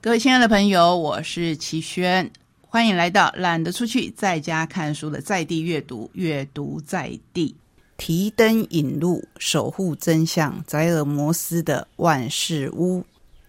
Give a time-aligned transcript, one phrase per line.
[0.00, 7.56] 各位亲爱的朋友，我是齐轩，欢迎来到懒得出去，在家看书的在地阅读，阅读在地，
[7.96, 13.04] 提灯引路，守护真相，宰尔摩斯的万事屋。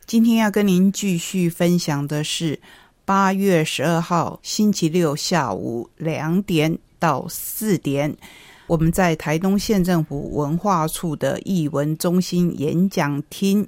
[0.07, 2.59] 今天要跟您继续分享的是
[3.05, 8.17] 八月十二号星期六下午两点到四点，
[8.65, 13.67] 我们在台东县政府文化处的艺文中心演讲厅。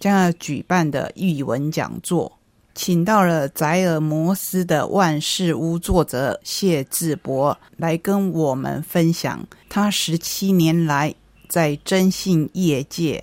[0.00, 2.38] 将要举办的译文讲座，
[2.74, 11.14] 请到了宅尔摩斯的《万事屋》作者谢志博来跟我们分享他十七年来
[11.50, 13.22] 在征信业界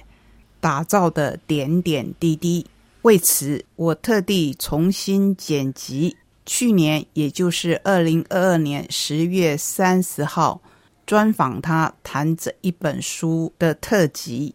[0.59, 2.63] 打造的点点滴滴。
[3.01, 6.15] 为此，我特地重新剪辑
[6.45, 10.61] 去年，也就是二零二二年十月三十号
[11.05, 14.53] 专访他谈这一本书的特辑。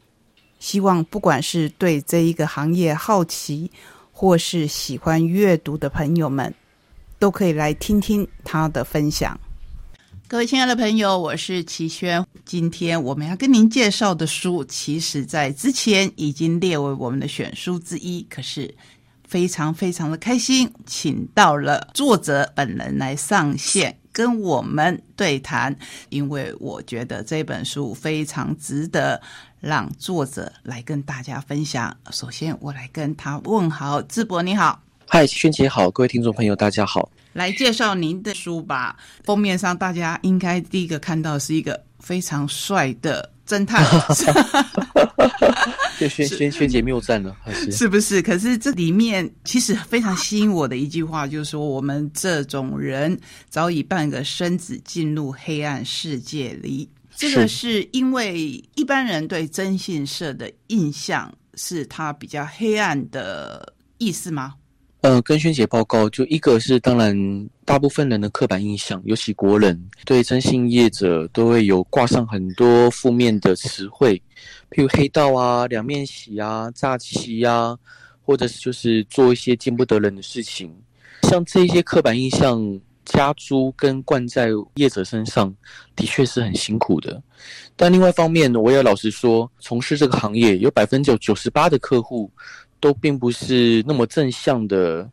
[0.62, 3.68] 希望不管是对这一个行业好奇，
[4.12, 6.54] 或是喜欢阅读的朋友们，
[7.18, 9.38] 都可以来听听他的分享。
[10.28, 12.24] 各位亲爱的朋友，我是齐轩。
[12.44, 18.24] 今天我们要跟您介绍的书，其实在之前已经列为我们的选书之一。
[18.30, 18.72] 可是
[19.26, 25.74] 非常非常的开心，请到了作者本人来上线跟我们对谈，
[26.10, 29.20] 因为我觉得这本书非常值得。
[29.62, 31.96] 让作者来跟大家分享。
[32.10, 37.08] 首先，我来跟他问好，智博你好，嗨，萱姐好，各位听众朋友大家好。
[37.34, 38.96] 来介绍您的书吧。
[39.22, 43.84] 封面上，大家应该第一个看到是一个非常帅的侦探。
[45.98, 48.20] 就萱萱萱姐谬赞了，是是不是？
[48.20, 53.16] 可是这里面其实非常吸引我的一句话，就是说我们这种人
[53.48, 56.88] 早已半个身子进入黑暗世界里。
[57.14, 64.54] 这个是因为一般人对征信社的印象是它比较黑暗的意思吗？
[65.02, 74.16] 呃，跟萱姐报告，就一个是当然，大部分人的刻板印象，尤其国人对征信业者都会有挂上很多负面的词汇，
[74.70, 77.76] 譬如黑道啊、两面洗啊、诈欺啊，
[78.24, 80.72] 或者是就是做一些见不得人的事情，
[81.22, 82.80] 像这些刻板印象。
[83.04, 85.52] 加租跟灌在业者身上
[85.96, 87.20] 的确是很辛苦的，
[87.74, 92.30] 但另外一方面，我也老实说，从事这个行业有百分之九十八的客户
[92.82, 95.08] 都并不是那么正向的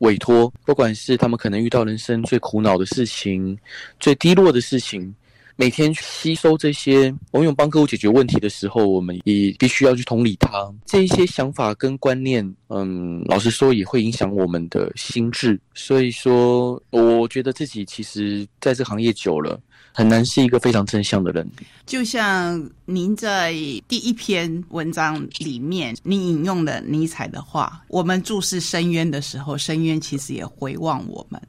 [0.00, 3.58] 委托，不管是他们可能遇到人生最苦恼的事情、
[3.98, 5.12] 最低落的事情。
[5.60, 12.48] 每天吸收这些，我们帮客户解决问题的时候，我们也必须要去同理他这一些想法跟观念。
[12.68, 15.60] 嗯，老实说，也会影响我们的心智。
[15.74, 19.60] 所以说，我觉得自己其实在这行业久了。
[19.90, 21.50] 很难是一个非常正向的人。
[21.84, 23.52] 就像您在
[23.88, 31.42] 第一篇文章里面，你引用了尼采的话：“我们注视深渊的时候，深渊其实也回望我们。”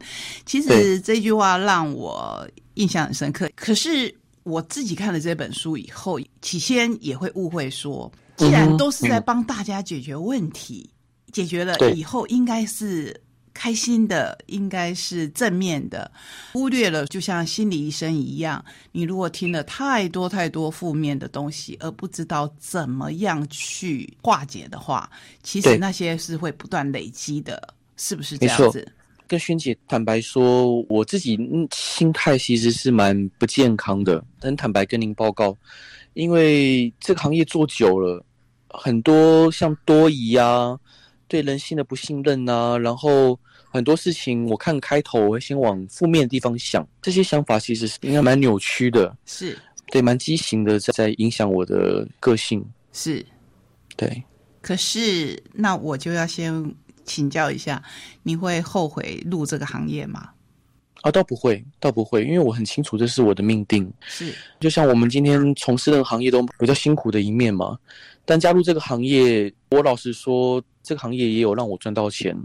[0.48, 2.48] 其实这句话让我
[2.80, 3.50] 印象很深刻。
[3.56, 4.14] 可是
[4.44, 10.90] 我自己看了这本书以后，起先也会误会说，既然都是在帮大家解决问题，
[11.32, 13.22] 解决了以后应该是。
[13.52, 16.10] 开心的应该是正面的，
[16.54, 18.64] 忽略了就像心理医生一样，
[18.94, 25.10] 你如果听了太多太多负面的东西，而不知道怎么样去化解的话，
[25.44, 28.90] 其实那些是会不断累积的，是不是这样子？
[29.30, 31.40] 跟萱姐坦白说，我自己
[31.72, 35.56] 心态其实是蛮不健康的，很坦白跟您报告，
[36.16, 38.26] 因为这个行业做久了，
[38.70, 40.78] 很多像多疑啊。
[41.28, 43.40] 对人性的不信任啊，然后
[43.70, 49.56] 很多事情，我看开头我会先往负面的地方想，这些想法其实是应该蛮扭曲的，是
[49.92, 53.24] 对蛮畸形的，在在影响我的个性，是，
[53.96, 54.24] 对。
[54.60, 56.52] 可是那我就要先
[57.10, 57.84] 请教一下，
[58.24, 60.30] 你会后悔入这个行业吗？
[61.02, 63.92] 啊，倒不会，倒不会，因为我很清楚这是我的命定。
[64.06, 67.78] 是，就像我们今天从事的行业都比较辛苦的一面嘛，
[68.24, 70.64] 但加入这个行业，我老实说。
[70.82, 72.36] 这个行业也有让我赚到钱，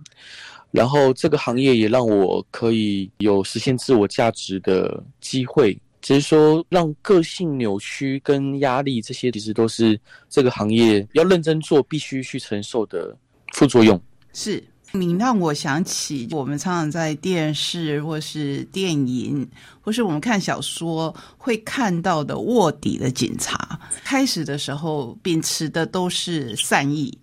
[0.71, 5.79] 然后这个行业也让我可以有实现自我价值的机会。
[6.03, 9.99] 只是说，让个性扭曲跟压力这些，其实都是
[10.29, 13.17] 这个行业要认真做必须去承受的
[13.55, 13.99] 副作用。
[14.35, 19.49] 是你让我想起我们常常在电视或是电影，
[19.81, 27.17] 或是我们看小说会看到的卧底的警察，开始的时候秉持的都是善意。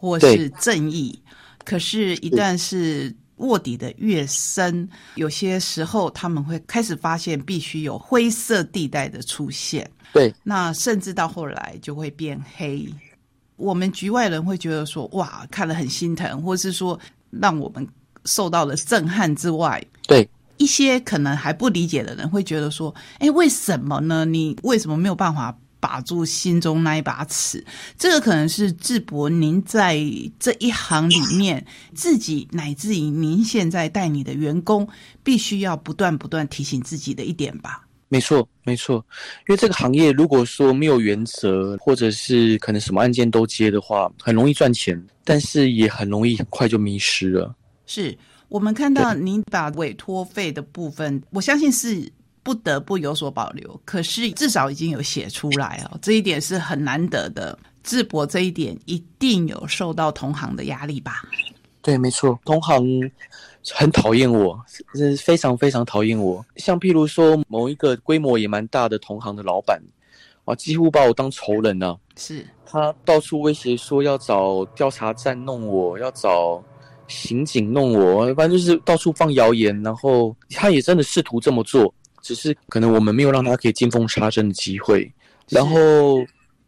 [0.00, 1.20] 或是正义，
[1.64, 9.90] 可是，一旦是卧底的越深，有些时候他们会开始发现，必须有灰色地带的出现。
[10.12, 12.88] 对，那甚至到后来就会变黑。
[13.58, 17.86] 我们局外人会觉得说，哇，看了很心疼，或是说让我们
[18.24, 20.26] 受到了震撼之外，对
[20.56, 24.24] 一些可能还不理解的人会觉得说，哎，为什么呢？
[24.24, 25.54] 你为什么没有办法？
[25.80, 27.64] 把住心中那一把尺，
[27.96, 29.96] 这个可能是智博您在
[30.36, 31.64] 这一行里面
[31.94, 34.88] 自己乃至于您现在带你的员工，
[35.22, 37.86] 必须要不断不断提醒自己的一点吧。
[38.08, 39.04] 没错，没错，
[39.48, 47.54] 因为这个行业如果说没有原则，或者是可能什么案件都接的话，很容易赚钱，但是也很容易很快就迷失了。
[47.86, 48.16] 是
[48.48, 52.10] 我们看到您把委托费的部分，我相信是。
[52.40, 57.58] 不得不有所保留，可是至少已经有写出来哦，这一点是很难得的。
[57.82, 61.24] 智博这一点一定有受到同行的压力吧？
[61.82, 62.82] 对，没错，同行
[63.74, 64.58] 很讨厌我，
[64.94, 66.44] 是非常非常讨厌我。
[66.56, 69.80] 像譬如说某一个规模也蛮大的同行的老板，
[70.44, 71.96] 啊，几乎把我当仇人呢。
[72.16, 76.62] 是他到处威胁说要找调查站弄我，要找
[77.06, 79.80] 刑警弄我，反正就是到处放谣言。
[79.82, 81.92] 然后他也真的试图这么做。
[82.20, 85.10] 只是可能我们没有让他可以见缝插针的机会，
[85.48, 86.18] 然后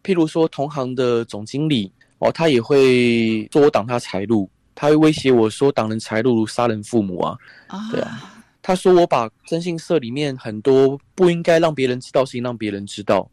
[0.03, 4.49] 譬如说同行的总经理哦，他也会说我挡他财路，
[4.81, 7.37] 他会威胁我说挡人财路如杀人父母啊，
[7.93, 13.31] 对啊，他说我把征信社里面很多不应该让别人知道事情让别人知道，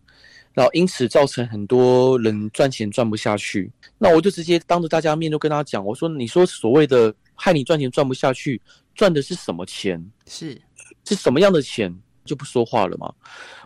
[0.54, 8.62] 然后因此造成很多人赚钱赚不下去，那我就直接当着大家面就跟他讲，我说你说所谓的害你赚钱赚不下去，
[8.94, 10.06] 赚的是什么钱？
[10.26, 10.62] 是
[11.06, 11.98] 是什么样的钱？
[12.26, 13.10] 就不说话了嘛，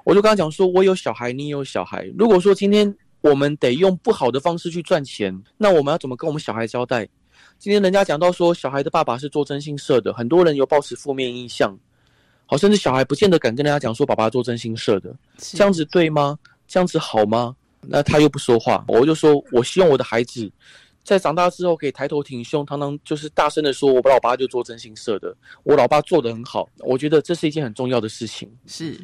[0.03, 2.05] 我就跟他讲说，我有小孩，你有小孩。
[2.15, 7.09] 如果说今天我们得用不好的方式去赚钱，那我们要怎么跟我们小孩交代？
[7.59, 11.77] 今天人家讲到说，小孩的爸爸是做征信社的，很多人有抱持负面印象，
[12.45, 16.37] 好，甚至小孩不见得敢跟人家讲说，爸爸做征信社的，这样子对吗？
[16.67, 17.55] 这样子好吗？
[17.81, 20.51] 那他又不说话，我就说我希望我的孩子。
[21.03, 28.47] 在长大之后，可以抬头挺胸，堂堂就是大声的说：“我老爸就做征信社的，我老爸做的很好。”我觉得这是一件很重要的事情。
[28.67, 28.95] 是，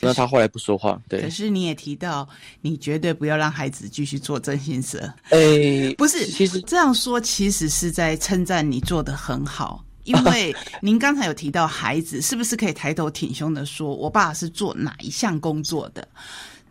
[0.00, 1.00] 那他后来不说话。
[1.08, 1.22] 对。
[1.22, 2.28] 可是你也提到，
[2.60, 4.98] 你绝对不要让孩子继续做真心社。
[5.30, 16.06] 哎， 不是，其实这样说其实是在称赞你做的很好， 因为您刚才有提到孩子是不是可以抬头挺胸的说：“我爸是做哪一项工作的？”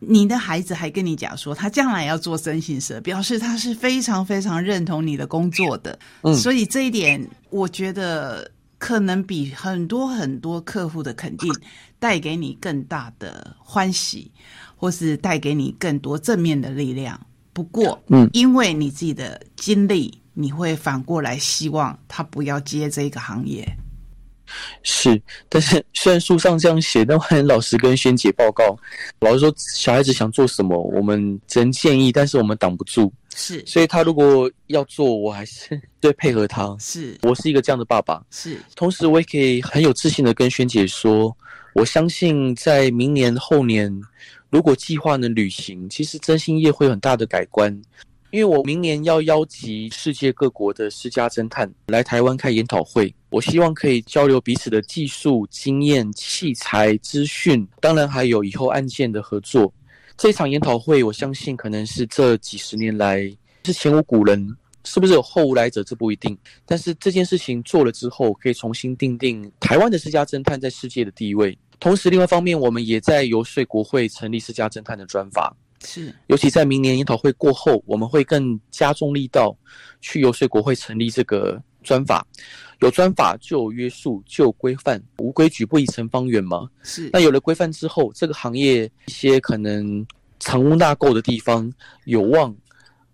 [0.06, 5.98] 你的孩子还跟你讲说，他将来要做征信社，表示他是非常非常认同你的工作的。
[6.24, 8.52] 嗯，所以这一点，我觉得
[8.84, 11.50] 可能比很多很多客户的肯定
[12.00, 14.30] 带给你更大的欢喜，
[14.76, 17.18] 或是带给你更多正面的力量。
[17.54, 23.66] 不过，嗯，因为你自己的经历，你会反过来希望他不要接这个行业。
[24.82, 28.78] 是，但是虽然书上这样写，但我很老实跟萱姐报告，
[29.22, 33.14] 老实说小孩子想做什么，我们只能建议，但是我们挡不住。
[33.36, 36.76] 是，所以他如果要做，我还是 最配合他。
[36.80, 38.24] 是我是一个这样的爸爸。
[38.30, 41.36] 是，同时我也可以很有自信的跟萱姐说，
[41.74, 43.92] 我相信在明年后年，
[44.50, 47.82] 如果计划能履行，其实真心业会有很大的改观。
[48.32, 59.72] 因为我明年要邀集世界各国的私家侦探来台湾开研讨会，我希望可以交流彼此的技术经验、器材资讯，当然还有以后案件的合作。
[60.18, 63.30] 这场研讨会，我相信可能是这几十年来
[63.66, 65.84] 是前无古人，是不是有后无来者？
[65.84, 66.38] 这不一定。
[66.66, 71.58] 但是这件事情做了之后，可以重新定定台湾的私家侦探在世界的地位。
[71.80, 75.56] 同时，另外一方面，我们也在游说国会成立私家侦探的专法。
[75.84, 79.54] 是，尤其在明年研讨会过后，我们会更加重力道
[80.00, 82.26] 去游说国会成立这个专法。
[82.80, 86.68] 有专法就有约束，就有规范，无规矩不以成方圆嘛。
[86.82, 90.06] 是，那有了规范之后，这个行业一些可能
[90.40, 91.72] 藏污纳垢的地方，
[92.04, 92.54] 有望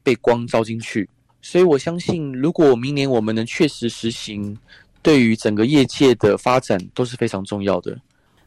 [0.01, 1.07] 被光照进去。
[1.41, 4.57] 所以我相信，如果明年我们能确实实行，
[5.03, 7.95] 对于整个业界的发展都是非常重要的。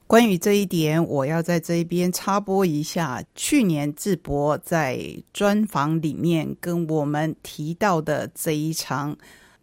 [0.09, 3.25] 关于这一点，我要在这一边插播一下。
[3.35, 5.01] 去年智博在
[5.33, 9.17] 专访里面跟我们提到的这一场，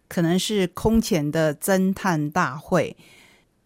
[0.10, 2.98] 可能是空前的侦探大会，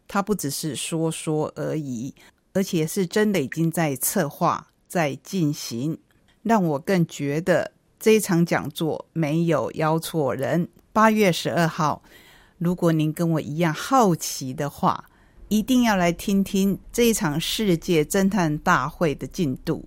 [0.08, 2.14] 它不只是说说而已，
[2.54, 5.98] 而且是真的已经在策划、在进行，
[6.44, 10.70] 让我更觉得这一场讲座没有邀错人。
[10.92, 12.04] 八月十二号，
[12.60, 15.06] 如果您跟我一样好奇的话。
[15.50, 19.86] 一定要来听听这一场世界侦探大会的进度，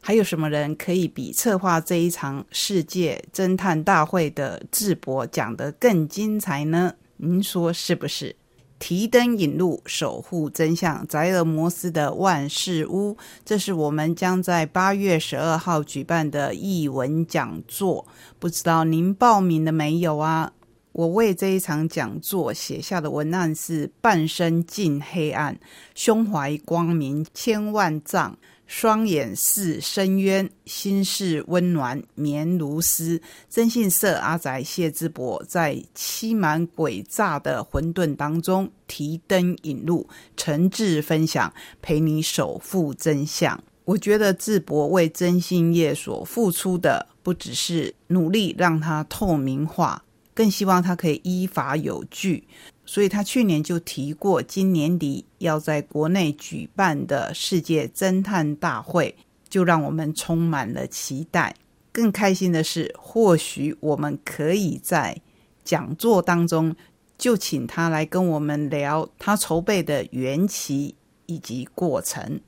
[0.00, 6.94] 还有什么人可以比策划这一场世界侦探大会的智博讲得更精彩呢？
[7.18, 8.36] 您说是不是？
[8.78, 11.04] 提灯引路，守护真相。
[11.08, 18.06] 宅尔摩斯的万事屋，这是我们将在八月十二号举办的译文讲座。
[18.38, 20.52] 不知道您报名了没有啊？
[20.98, 25.56] 我为这一场讲座写下的文案是：半生尽黑暗，
[25.94, 28.36] 胸怀光明千万丈。
[28.66, 33.22] 双眼似深渊，心事温暖绵如丝。
[33.48, 43.62] 征信社阿宅谢之博在欺瞒诡诈的混沌当中提灯引路，诚挚分享，陪你守护真相。
[43.84, 50.02] 我觉得智博为真心业所付出的，不只是努力让它透明化，
[50.38, 52.46] 更希望他可以依法有据。
[52.86, 59.16] 所以他去年就提过，今年底要在国内举办的世界侦探大会，
[59.48, 61.52] 就让我们充满了期待。
[61.90, 65.20] 更开心的是，或许我们可以在
[65.64, 66.76] 讲座当中
[67.18, 70.94] 就请他来跟我们聊他筹备的缘起
[71.26, 72.40] 以及过程。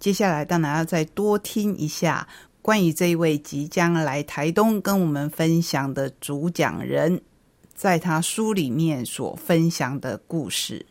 [0.00, 2.26] 接下来当然要再多听一下
[2.60, 7.22] 关于这一位即将来台东跟我们分享的主讲人。
[7.76, 10.84] 在他书里面所分享的故事，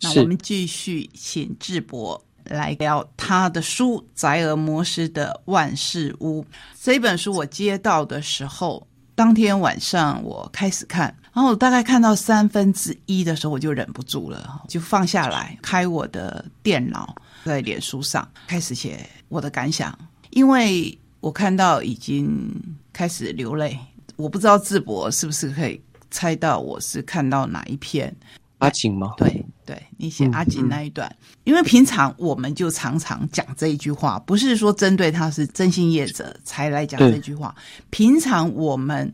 [0.00, 6.42] 那我们继续请智博来聊他的书《宅尔摩斯的万事屋》
[6.82, 7.32] 这本书。
[7.32, 17.14] 我接到的时候，当天晚上我开始看，然后我大概看到三分之一的时候，我就忍不住了，就放下来，开我的电脑，
[17.44, 19.96] 在脸书上开始写我的感想，
[20.30, 22.52] 因为我看到已经
[22.92, 23.78] 开始流泪。
[24.16, 25.80] 我不知道智博是不是可以。
[26.14, 28.14] 猜到我是看到哪一篇
[28.58, 29.14] 阿锦吗？
[29.16, 37.52] 对对，你写阿锦那一段，因为平常我们就常常讲这一句话，不是说针对他是真心业者才来讲这句话。
[37.90, 39.12] 平常我们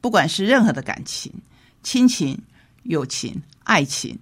[0.00, 1.30] 不管是任何的感情、
[1.82, 2.36] 亲情、
[2.84, 4.18] 友情、爱情，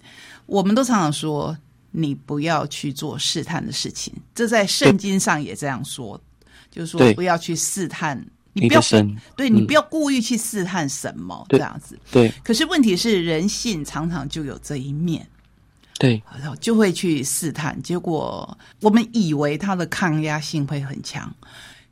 [0.47, 1.57] 我们都常常说
[1.93, 4.13] 你不要去做试探的事情。
[4.35, 6.21] 这在圣经上也这样说，
[6.73, 8.21] 就是说不要去试探。
[8.59, 8.81] 你不要
[9.37, 11.99] 对你不要故意去试探什么这样子。
[12.11, 15.29] 对，可是问题是人性常常就有这一面，
[15.99, 17.81] 对，然后就会去试探。
[17.83, 21.31] 结果我们以为他的抗压性会很强，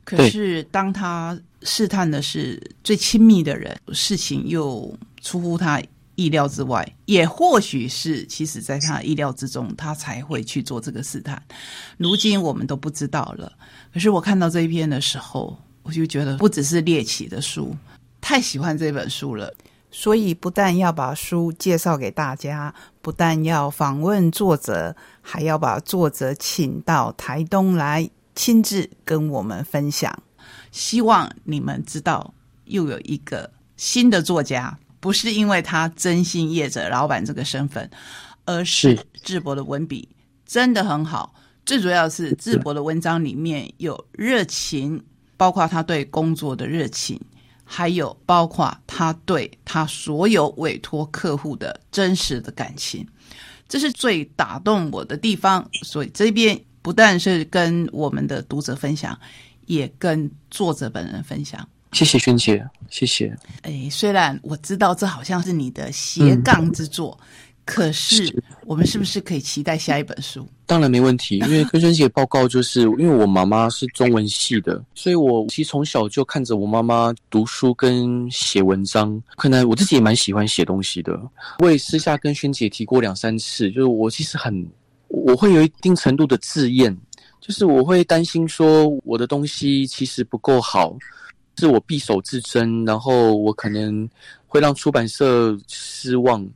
[0.03, 4.91] 可是当他试探的是最亲密的人，事情又
[5.21, 5.79] 出乎他
[6.15, 11.39] 意料之外，也或许是其实在他意料之中，他才会去做这个试探。
[11.97, 13.51] 如今我们都不知道了。
[13.93, 15.55] 可是我看到这一篇的时候。
[15.85, 17.75] 我就觉得不只是猎奇的书，
[18.19, 19.53] 太喜欢这本书了，
[19.91, 22.73] 所以不但要把书介绍给大家，
[23.03, 30.11] 不但要访问作者，还要把作者请到台东来亲自跟我们分享。
[30.71, 32.33] 希望你们知道，
[32.65, 37.87] 又有一个新的作家，不是因为他真心业者老板这个身份，
[38.45, 40.09] 而是智博的文笔
[40.47, 44.99] 真的很好，最主要是智博的文章里面有热情。
[45.37, 47.19] 包括他对工作的热情，
[47.63, 53.05] 还有包括他对他所有委托客户的真实的感情，
[53.67, 55.67] 这是最打动我的地方。
[55.83, 59.17] 所以这边不但是跟我们的读者分享，
[59.65, 61.67] 也跟作者本人分享。
[61.91, 63.33] 谢谢萱姐，谢谢。
[63.61, 67.17] 哎，虽然我知道这好像是你的斜杠之作。
[67.65, 70.47] 可是，我们是不是可以期待下一本书？
[70.67, 79.19] 当然没问题，因为 跟萱姐报告，就是因为我妈妈是中文系的，所以我其实从小就看着我妈妈读书跟写文章。
[79.35, 81.19] 可能我自己也蛮喜欢写东西的。
[81.57, 84.65] 我也私下跟萱姐提过两三次，就是我其实很，
[85.07, 86.95] 我会有一定程度的自厌，
[87.41, 90.95] 就是我会担心说我的东西其实不够好，
[91.57, 94.07] 是我匕首自珍，然后我可能
[94.45, 96.47] 会让出版社失望。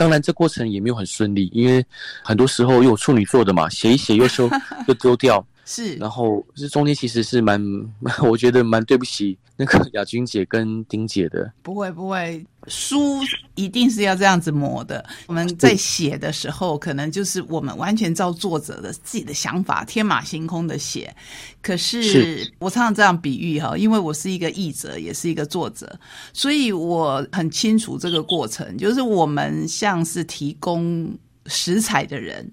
[0.00, 1.84] 当然，这过程也没有很顺利，因为
[2.24, 4.48] 很多时候有处女座的嘛，写一写又收
[4.88, 5.46] 又丢掉。
[5.72, 7.62] 是，然后这中间其实是蛮，
[8.28, 11.48] 我觉得蛮对不起那个雅君姐跟丁姐的。
[11.62, 13.20] 不会不会，书
[13.54, 15.04] 一定是要这样子磨的。
[15.28, 21.14] 我们在写的时候，可能就是我们完全照作者的自己的想法，天马行空的写。
[21.62, 25.96] 可是我常常这样比喻哈，因为我是一个译者，也是一个作者，
[26.32, 32.50] 所以我很清楚这个过程，就是我们像是提供食材的人。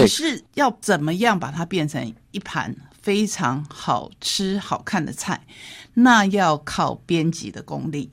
[0.00, 5.40] 可是要怎么样把它变成一盘非常好吃、好看的菜，
[5.94, 8.10] 那要靠编辑的功力。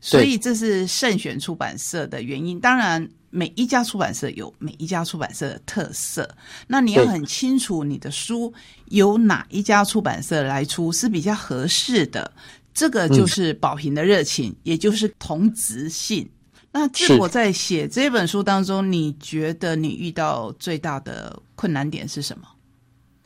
[0.00, 2.58] 所以这是慎选出版社的原因。
[2.58, 6.28] 当然，每一家出版社有每一家出版社的特色。
[6.66, 8.52] 那你要很清楚你的书
[8.86, 12.32] 由哪一家出版社来出是比较合适的。
[12.72, 16.26] 这个就是宝平的热情，也就是同质性。
[16.78, 22.46] 那智博在写这本书当中，你觉得你遇到最大的困难点是什么？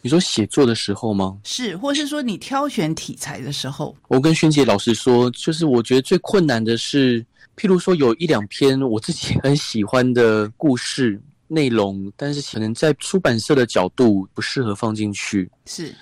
[0.03, 1.37] 你说写作的时候吗？
[1.43, 3.95] 是，或是说你挑选题材的时候？
[4.09, 7.21] 我跟萱姐老师说，就是我觉得最困难的是，
[7.57, 15.51] 譬如说有一两篇我自己 很喜欢的故事内容，但是可能在出版社的角度不适合放进去。
[15.67, 15.93] 是。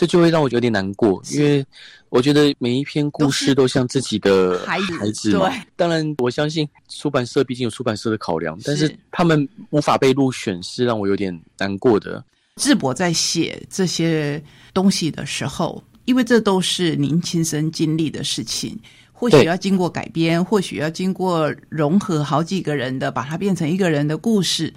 [0.00, 1.62] 这就会让我有点难过，因为
[2.08, 4.80] 我觉得每一篇故事都像自己的孩
[5.12, 5.50] 子对。
[5.76, 12.24] 当然，我相信出版社毕竟有出版社的考量，但是他们无法被入选，是让我有点难过的。
[12.56, 14.42] 智博在写这些
[14.72, 18.80] 东西的时候，因为这都是您亲身经历的事情，
[19.12, 24.72] 或许要经过改编，或许要经过融合好几个人的，把它变成一个人的故事。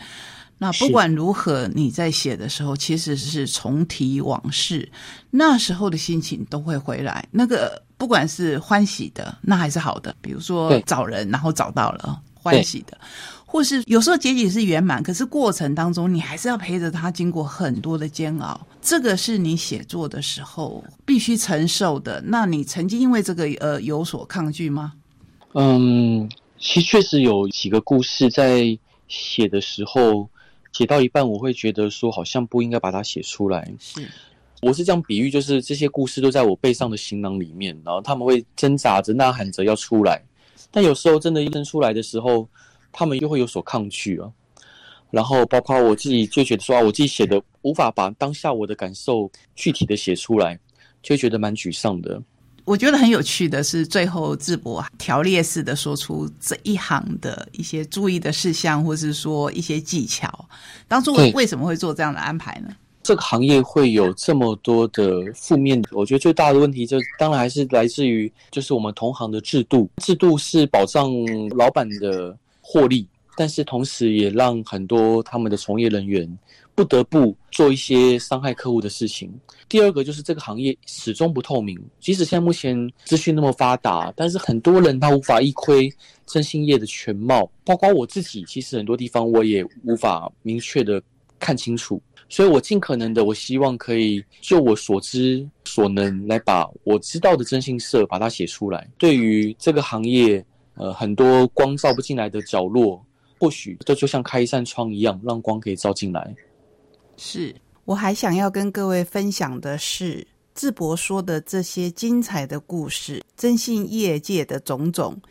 [0.63, 4.89] 那不管如何，你在写的时候其实是重提往事，
[5.29, 7.27] 那时候的心情都会回来。
[7.31, 12.97] 那个不管是欢喜的，那还是好的，比如说找人，然后找到了欢喜的，
[13.45, 18.65] 或是有时候结局是圆满，可是过程当中你还是要陪着他经过很多的煎熬。
[18.81, 22.23] 这个是你写作的时候必须承受的。
[22.25, 24.93] 那你曾经因为这个呃有所抗拒吗？
[25.55, 28.79] 嗯，其实确实有几个故事在
[29.09, 30.29] 写的时候。
[30.73, 33.71] 写到一半，我会觉得说好像不应该把它写出来。
[33.79, 34.05] 是，
[34.61, 40.21] 我是这样比喻，就是这些故事都在我背上的行囊里面，然后他们会挣扎着、呐喊着要出来，
[40.71, 42.49] 但有时候真的扔出来的时候，
[42.91, 44.31] 他们又会有所抗拒啊。
[45.11, 50.59] 然后包括我自己就觉得说，我自己写的无法把当下我的感受具体的写出来，
[51.03, 52.19] 就觉得蛮沮丧的。
[52.65, 60.47] 我觉得很有趣的是，最后智博条列式的说出这一行的一些注意的事项，或是说一些技巧。
[60.87, 62.73] 当初为什么会做这样的安排呢？
[63.03, 71.11] 这个行业会有这么多的负面，我觉得最大的问题就当然还是来自于就是我们同行的制度，制度是保障
[71.57, 73.05] 老板的获利，
[73.35, 76.37] 但是同时也让很多他们的从业人员。
[76.75, 79.31] 不得不做一些伤害客户的事情。
[79.69, 85.91] 第二个就是这个行业始终不透明，即使现在目前资讯那么发达，但是很多人他无法一窥
[86.25, 91.01] 征信业的全貌，包括我自己，其实很多地方我也无法明确的
[91.39, 92.01] 看清楚。
[92.29, 98.89] 所以我尽可能的，我希望可以就我所知所能来把我知道的征信社把它写出来。
[98.97, 103.05] 对于这个行业，呃，很多光照不进来的角落，
[103.39, 106.33] 或许这就像开一扇窗一样，让光可以照进来。
[107.17, 115.21] 是，我还想要跟各位分享的是，智博说的这些精彩的故事，征信业界的种种，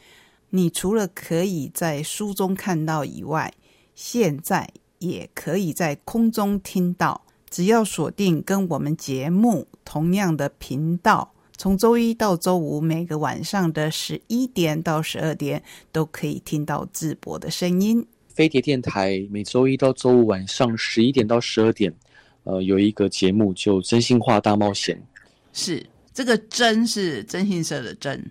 [0.51, 3.53] 你除了可以在书中看到以外，
[3.95, 4.69] 现在
[4.99, 7.23] 也可以在空中听到。
[7.51, 18.07] 只要锁定跟我们节目同样的频道，从周一到周五每个晚上的十一点到十二点，都可以听到智博的声音。
[18.35, 21.93] 飞碟电台每周一到周五晚上十一点到十二点，
[22.45, 25.01] 呃，有一个节目就真心话大冒险。
[25.53, 28.25] 是这个“真”是真心社的“真”，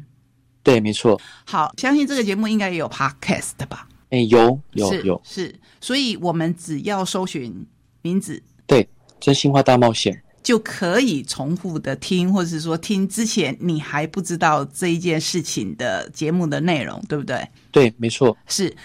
[0.64, 1.20] 对，没错。
[1.46, 3.88] 好，相信这个节目应该也有 podcast 吧？
[4.10, 5.54] 哎，有有有，是。
[5.80, 7.66] 所以我们只要搜寻
[8.02, 8.88] 名字，对，
[9.20, 10.22] 真心话大冒险。
[10.44, 17.48] 就可以重复的听，或者是说听之前你还不知道这一件事情的节目的内容，对不对？
[17.72, 18.76] 对，没错，是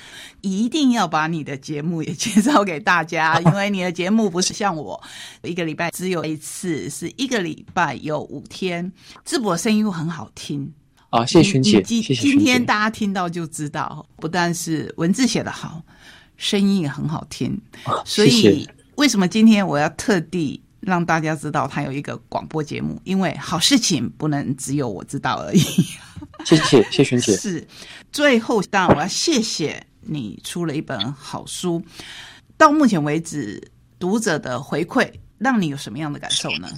[0.43, 5.03] 一定要把你的节目也介绍给大家，因为你的节目不是像我
[5.43, 8.93] 一个礼拜只有一次，是一个礼拜有五天。
[9.25, 10.71] 智博声音又很好听
[11.09, 15.83] 啊，谢谢姐，今今天大家听到就知道，不但是文字写得好，
[16.37, 17.59] 声音也很好听。
[18.05, 20.61] 所以为什么今天我要特地？
[20.87, 25.59] 让大家知道他有一个广播节目，因为好事情不能只有我知道而已。
[26.45, 27.35] 谢谢谢璇姐。
[27.37, 27.67] 是，
[28.13, 31.85] 最后当然我要谢谢你出了一本好书。
[32.57, 36.71] 到目前为止，读者的回馈让你有什么样的感受呢？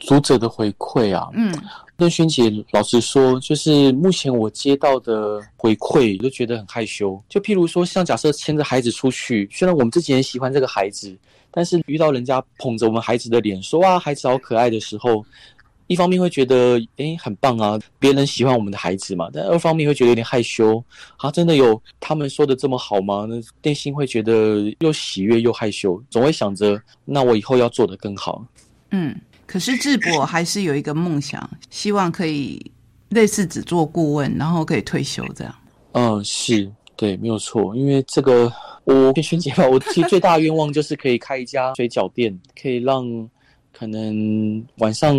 [0.00, 1.54] 读者的回馈啊，嗯，
[1.96, 7.22] 那萱姐老实说，就是目前我接到的回馈，都觉得很害羞。
[7.28, 11.16] 就譬如说，像假设牵着孩子出去，虽然我们自己很喜欢这个孩子。
[11.54, 15.22] 但是遇到人家捧着我们孩子的脸说哇孩子好可爱的时候，
[15.86, 19.28] 一方面会觉得诶很棒啊，别人喜欢我们的孩子嘛。
[19.30, 20.82] 但二方面会觉得有点害羞
[21.18, 23.26] 啊，真的有他们说的这么好吗？
[23.28, 28.42] 那内心会觉得又喜悦又害羞，总会想着那我以后要做得更好。
[28.90, 29.14] 嗯，
[29.52, 32.58] 可是智博还是有一个梦想，希望可以
[33.10, 35.54] 类似只做顾问，然后可以退休这样。
[35.92, 38.50] 嗯，是对，没有错，因为这个。
[38.84, 43.06] 我跟萱姐吧，我 其实最大的愿望就是可以开一家水饺店，可以让
[43.72, 45.16] 可能晚上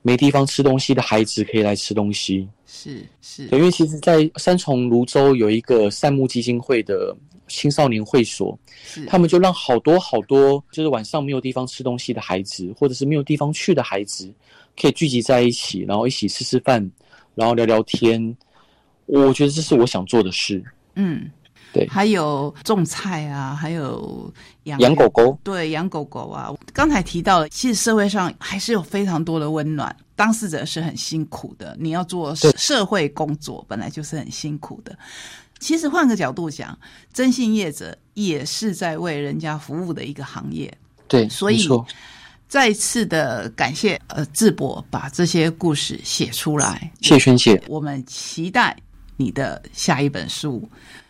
[0.00, 2.48] 没地方吃东西的孩子可以来吃东西。
[2.64, 7.14] 是是，对，因为其实，在三重泸州有一个善牧基金会的
[7.48, 14.32] 青少年会所，是他们就让好多好多就是晚上没有地方吃东西的孩子，或者是没有地方去的孩子，
[14.80, 16.90] 可以聚集在一起，然后一起吃吃饭，
[17.34, 18.36] 然后聊聊天。
[19.06, 20.64] 我觉得这是我想做的事。
[20.94, 21.30] 嗯，
[21.74, 26.50] 对还有种菜啊，还有养养狗狗，对，养狗狗啊。
[26.72, 31.76] 刚才提到了，其实社会上还是有非常多的温暖，当事者是很辛苦的。
[31.78, 34.96] 你要做社会工作，本来就是很辛苦的。
[35.60, 36.78] 其实换个角度讲，
[37.12, 40.72] 征信业者也是在为人家服务的一个行业。
[41.08, 41.68] 对，所以
[42.48, 48.76] 再次的感谢呃智博把这些故事写出来，谢轩姐，我们期待
[49.16, 50.68] 你的下一本书。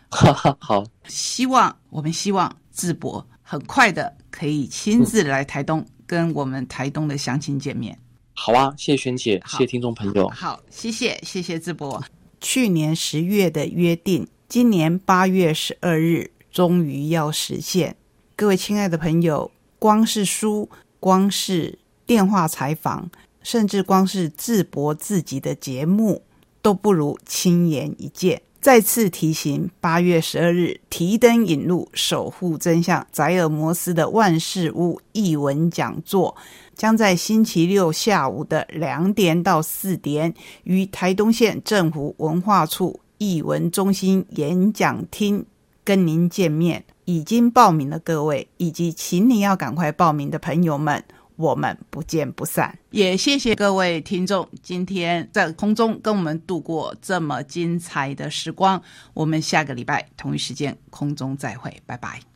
[0.09, 7.97] 哈哈，好，希望我们希望智博很快的可以亲自来台东，跟我们台东的乡亲见面。
[8.33, 10.29] 好啊，谢谢轩姐，谢谢听众朋友。
[10.29, 12.01] 好，谢谢谢谢智博。
[12.39, 17.97] 去年十月的约定，今年八月十二日终于要实现。
[18.37, 20.69] 各位亲爱的朋友，光是书，
[21.01, 23.09] 光是电话采访，
[23.43, 26.23] 甚至光是智博自己的节目，
[26.61, 28.41] 都不如亲眼一见。
[28.61, 36.33] 再次提醒，八月十二日提灯引路，守护真相，宰尔摩斯的万事屋译文讲座，
[36.73, 45.45] 将在星期六下午的两点到四点，于台东县政府文化处译文中心演讲厅
[45.83, 46.83] 跟您见面。
[47.05, 51.03] 已经报名的各位，以及请你要赶快报名的朋友们，
[51.35, 52.75] 我们不见不散。
[52.89, 58.81] 也谢谢各位听众今天在空中跟我们度过这么精彩的时光。
[59.13, 62.34] 我们下个礼拜同一时间空中再会，拜拜。